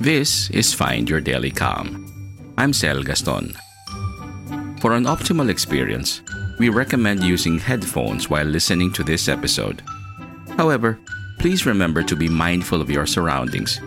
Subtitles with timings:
[0.00, 2.54] This is Find Your Daily Calm.
[2.56, 3.54] I'm Sel Gaston.
[4.80, 6.22] For an optimal experience,
[6.58, 9.82] we recommend using headphones while listening to this episode.
[10.56, 10.98] However,
[11.38, 13.78] please remember to be mindful of your surroundings.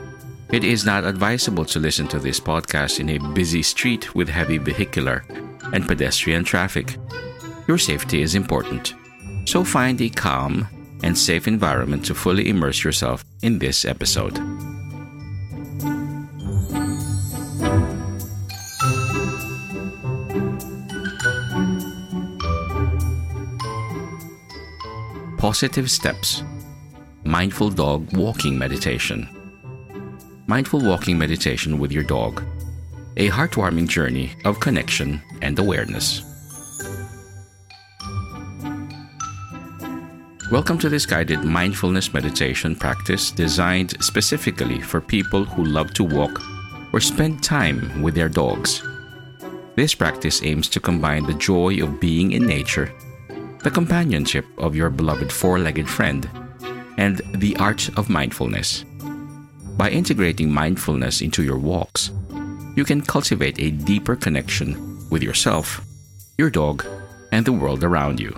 [0.51, 4.59] It is not advisable to listen to this podcast in a busy street with heavy
[4.59, 5.25] vehicular
[5.73, 6.95] and pedestrian traffic.
[7.67, 8.93] Your safety is important,
[9.45, 10.67] so find a calm
[11.01, 14.39] and safe environment to fully immerse yourself in this episode.
[25.53, 26.41] Pawsitive Steps
[27.25, 29.29] Mindful Dog Walking Meditation.
[30.47, 32.41] Mindful walking meditation with your dog.
[33.17, 36.23] A heartwarming journey of connection and awareness.
[40.49, 46.41] Welcome to this guided mindfulness meditation practice designed specifically for people who love to walk
[46.91, 48.81] or spend time with their dogs.
[49.75, 52.91] This practice aims to combine the joy of being in nature
[53.63, 56.29] the companionship of your beloved four legged friend,
[56.97, 58.83] and the art of mindfulness.
[59.77, 62.11] By integrating mindfulness into your walks,
[62.75, 65.81] you can cultivate a deeper connection with yourself,
[66.37, 66.85] your dog,
[67.31, 68.35] and the world around you.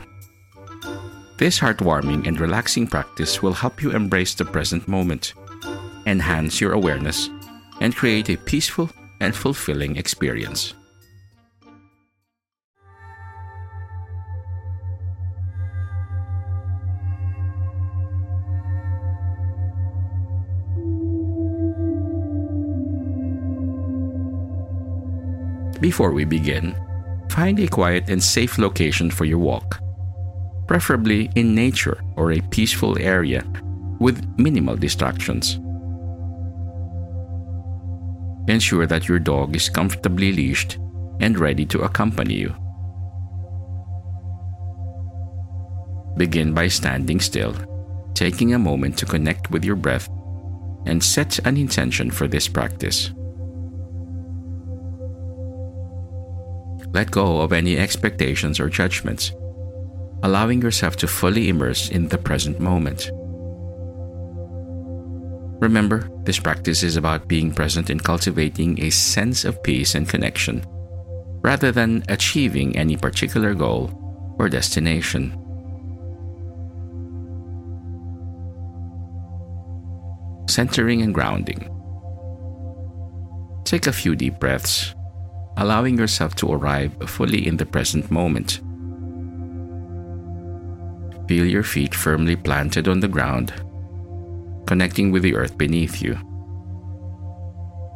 [1.38, 5.34] This heartwarming and relaxing practice will help you embrace the present moment,
[6.06, 7.30] enhance your awareness,
[7.82, 10.76] and create a peaceful and fulfilling experience.
[25.86, 26.76] Before we begin,
[27.30, 29.80] find a quiet and safe location for your walk,
[30.68, 33.44] preferably in nature or a peaceful area
[34.00, 35.60] with minimal distractions.
[38.50, 40.80] Ensure that your dog is comfortably leashed
[41.20, 42.56] and ready to accompany you.
[46.18, 47.54] Begin by standing still,
[48.16, 50.10] taking a moment to connect with your breath
[50.88, 53.12] and set an intention for this practice.
[56.96, 59.34] Let go of any expectations or judgments,
[60.24, 63.12] allowing yourself to fully immerse in the present moment.
[65.60, 70.64] Remember, this practice is about being present and cultivating a sense of peace and connection,
[71.44, 73.92] rather than achieving any particular goal
[74.40, 75.36] or destination.
[80.48, 81.70] Centering and grounding.
[83.66, 84.95] Take a few deep breaths
[85.58, 88.62] allowing yourself to arrive fully in the present moment.
[91.28, 93.54] Feel your feet firmly planted on the ground,
[94.68, 96.18] connecting with the earth beneath you.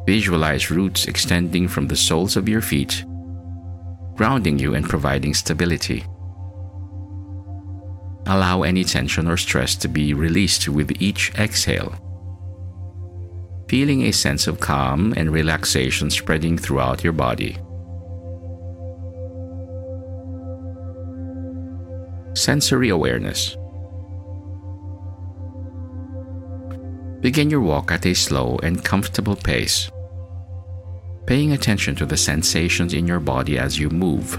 [0.06, 3.04] Visualize roots extending from the soles of your feet,
[4.16, 6.04] grounding you and providing stability.
[8.26, 11.94] Allow any tension or stress to be released with each exhale
[13.70, 17.56] feeling a sense of calm and relaxation spreading throughout your body.
[22.34, 23.56] Sensory awareness.
[27.20, 29.88] Begin your walk at a slow and comfortable pace,
[31.26, 34.36] paying attention to the sensations in your body as you move.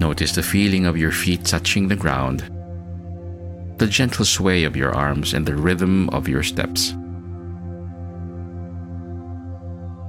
[0.00, 2.50] Notice the feeling of your feet touching the ground,
[3.80, 6.94] the gentle sway of your arms, and the rhythm of your steps.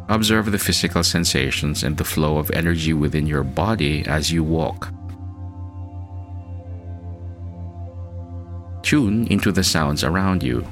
[0.09, 4.91] Observe the physical sensations and the flow of energy within your body as you walk.
[8.83, 10.67] Tune into the sounds around you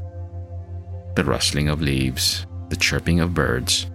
[1.16, 3.90] the rustling of leaves, the chirping of birds,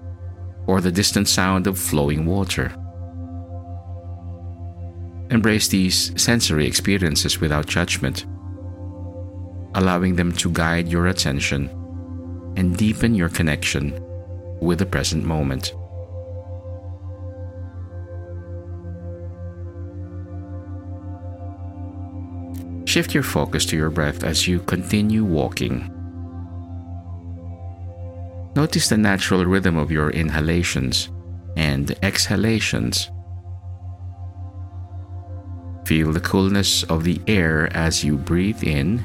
[0.67, 2.73] or the distant sound of flowing water.
[5.31, 8.27] Embrace these sensory experiences without judgment,
[9.75, 11.69] allowing them to guide your attention
[12.56, 13.93] and deepen your connection
[14.61, 15.75] with the present moment.
[22.88, 25.91] Shift your focus to your breath as you continue walking.
[28.55, 31.09] Notice the natural rhythm of your inhalations
[31.56, 33.11] and exhalations.
[35.87, 39.05] Feel the coolness of the air as you breathe in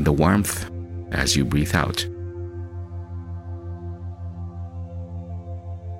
[0.00, 0.70] and the warmth
[1.12, 2.06] as you breathe out.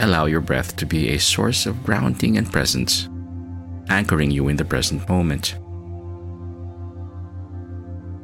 [0.01, 3.11] Allow your breath to be a source of grounding and presence,
[3.91, 5.59] anchoring you in the present moment.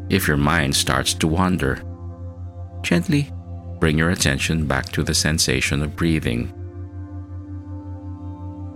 [0.08, 1.82] If your mind starts to wander,
[2.80, 3.30] gently
[3.78, 6.54] bring your attention back to the sensation of breathing.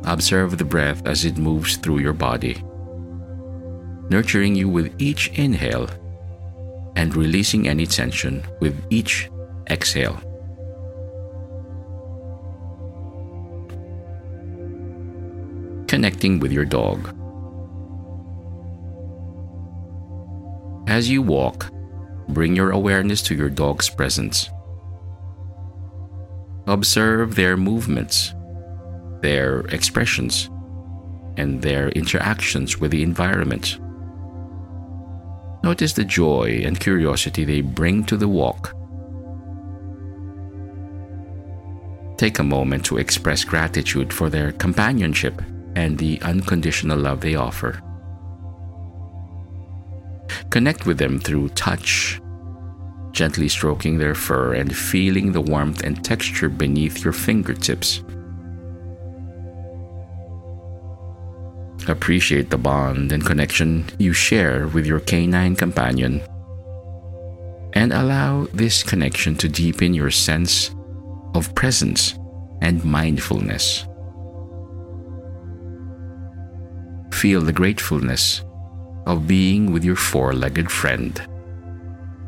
[0.05, 2.63] Observe the breath as it moves through your body,
[4.11, 5.89] nurturing you with each inhale
[6.97, 9.31] and releasing any tension with each
[9.71, 10.21] exhale.
[15.87, 17.15] Connecting with your dog.
[20.89, 21.71] As you walk,
[22.29, 24.51] bring your awareness to your dog's presence.
[26.67, 28.35] Observe their movements,
[29.21, 30.49] their expressions,
[31.37, 33.79] and their interactions with the environment.
[35.63, 38.75] Notice the joy and curiosity they bring to the walk.
[42.17, 45.41] Take a moment to express gratitude for their companionship
[45.77, 47.81] and the unconditional love they offer.
[50.51, 52.21] Connect with them through touch,
[53.13, 58.03] gently stroking their fur and feeling the warmth and texture beneath your fingertips.
[61.91, 66.23] Appreciate the bond and connection you share with your canine companion,
[67.73, 70.71] and allow this connection to deepen your sense
[71.35, 72.15] of presence
[72.63, 73.87] and mindfulness.
[77.13, 78.45] Feel the gratefulness
[79.07, 81.21] of being with your four legged friend.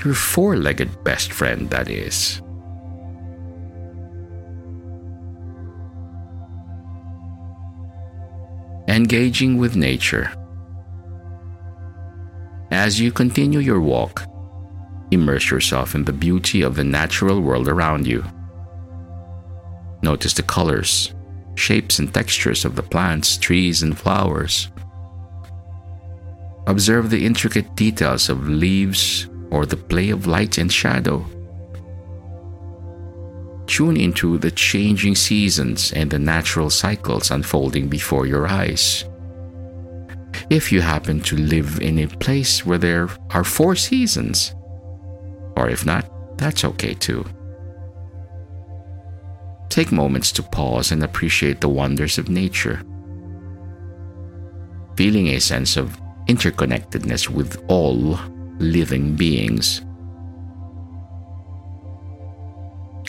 [0.04, 2.42] Your four legged best friend, that is.
[8.92, 10.30] Engaging with nature.
[12.70, 14.24] As you continue your walk,
[15.10, 18.22] immerse yourself in the beauty of the natural world around you.
[20.02, 21.14] Notice the colors,
[21.54, 24.68] shapes, and textures of the plants, trees, and flowers.
[26.66, 31.24] Observe the intricate details of leaves or the play of light and shadow.
[33.66, 39.04] Tune into the changing seasons and the natural cycles unfolding before your eyes.
[40.50, 44.54] If you happen to live in a place where there are four seasons,
[45.56, 47.24] or if not, that's okay too.
[49.68, 52.82] Take moments to pause and appreciate the wonders of nature.
[54.96, 58.18] Feeling a sense of interconnectedness with all
[58.58, 59.82] living beings.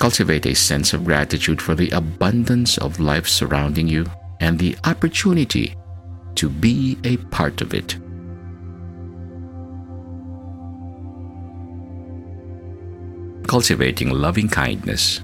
[0.03, 4.05] Cultivate a sense of gratitude for the abundance of life surrounding you
[4.41, 5.77] and the opportunity
[6.35, 7.95] to be a part of it.
[13.47, 15.21] Cultivating loving kindness.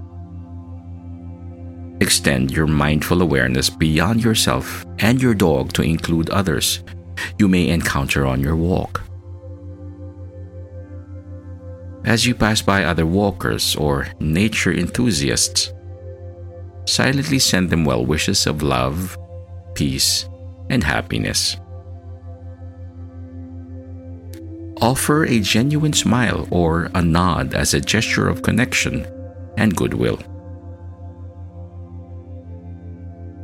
[1.99, 6.85] Extend your mindful awareness beyond yourself and your dog to include others
[7.37, 9.08] you may encounter on your walk.
[12.05, 15.73] As you pass by other walkers or nature enthusiasts,
[16.85, 19.17] silently send them well wishes of love,
[19.75, 20.27] peace,
[20.69, 21.57] and happiness.
[24.81, 29.05] Offer a genuine smile or a nod as a gesture of connection
[29.57, 30.19] and goodwill.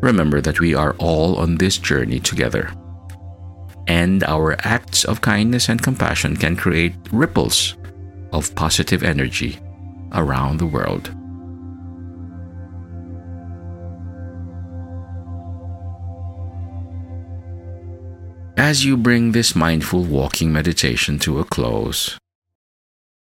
[0.01, 2.71] Remember that we are all on this journey together
[3.87, 7.75] and our acts of kindness and compassion can create ripples
[8.35, 9.57] of positive energy
[10.11, 11.09] around the world.
[18.57, 22.17] As you bring this mindful walking meditation to a close,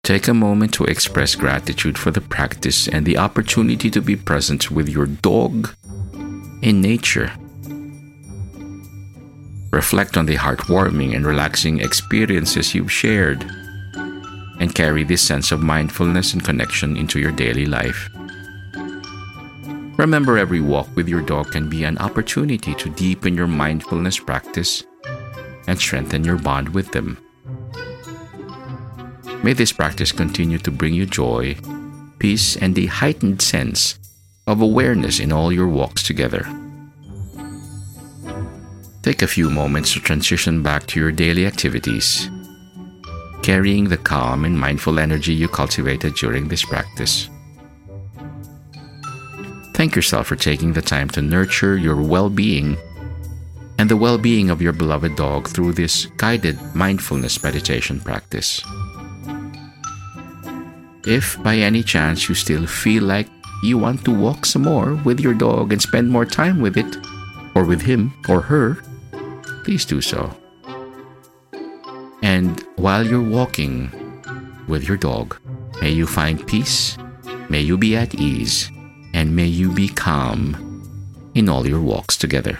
[0.03, 4.71] take a moment to express gratitude for the practice and the opportunity to be present
[4.71, 5.75] with your dog
[6.63, 7.31] in nature.
[9.71, 13.45] Reflect on the heartwarming and relaxing experiences you've shared
[14.59, 18.09] and carry this sense of mindfulness and connection into your daily life.
[19.97, 24.83] Remember, every walk with your dog can be an opportunity to deepen your mindfulness practice
[25.67, 27.17] and strengthen your bond with them.
[29.43, 31.55] May this practice continue to bring you joy,
[32.19, 33.99] peace, and a heightened sense
[34.45, 36.47] of awareness in all your walks together.
[39.03, 42.29] Take a few moments to transition back to your daily activities,
[43.43, 47.29] carrying the calm and mindful energy you cultivated during this practice.
[49.73, 52.77] Thank yourself for taking the time to nurture your well being
[53.77, 58.61] and the well being of your beloved dog through this guided mindfulness meditation practice.
[61.05, 63.29] If by any chance you still feel like
[63.63, 66.97] you want to walk some more with your dog and spend more time with it,
[67.57, 68.77] or with him or her,
[69.63, 70.31] please do so.
[72.21, 73.91] And while you're walking
[74.67, 75.37] with your dog,
[75.81, 76.97] may you find peace,
[77.49, 78.71] may you be at ease,
[79.13, 80.63] and may you be calm
[81.35, 82.59] in all your walks together.